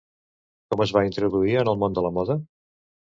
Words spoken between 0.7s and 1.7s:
Com es va introduir en